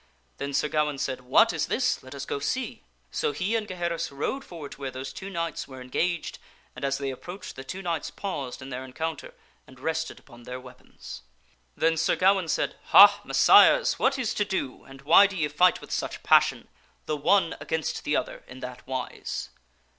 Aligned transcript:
Then 0.37 0.51
Sir 0.55 0.67
Gawaine 0.67 0.97
said," 0.97 1.21
What 1.35 1.53
is 1.53 1.67
this? 1.67 2.01
Let 2.01 2.15
us 2.15 2.25
go 2.25 2.39
see." 2.39 2.85
So 3.11 3.33
he 3.33 3.55
and 3.55 3.67
Gaheris 3.67 4.09
rode 4.11 4.43
forward 4.43 4.71
to 4.71 4.81
where 4.81 4.89
those 4.89 5.13
two 5.13 5.29
knights 5.29 5.67
were 5.67 5.77
The 5.77 5.89
behold 5.89 5.89
en 5.91 5.91
g 5.91 5.99
a 5.99 6.01
g 6.01 6.07
e 6.07 6.31
d> 6.31 6.39
an 6.77 6.81
d 6.81 6.87
as 6.87 6.97
they 6.97 7.11
approached, 7.11 7.55
the 7.55 7.63
two 7.63 7.83
knights 7.83 8.09
paused 8.09 8.63
in 8.63 8.69
two 8.69 8.69
knights 8.69 8.71
their 8.77 8.85
encounter, 8.85 9.33
and 9.67 9.79
rested 9.79 10.17
upon 10.17 10.41
their 10.41 10.59
weapons. 10.59 11.21
Then 11.77 11.97
Sir 11.97 12.13
fighting. 12.15 12.27
Gawaine 12.33 12.47
said," 12.47 12.77
Ha! 12.85 13.21
Messires, 13.23 13.99
what 13.99 14.17
is 14.17 14.33
to 14.33 14.43
do 14.43 14.85
and 14.85 15.03
why 15.03 15.27
do 15.27 15.37
ye 15.37 15.47
fight 15.47 15.81
with 15.81 15.91
such 15.91 16.23
passion, 16.23 16.67
the 17.05 17.15
one 17.15 17.55
against 17.59 18.03
the 18.03 18.15
other, 18.15 18.43
in 18.47 18.59
that 18.61 18.87
wise?" 18.87 19.49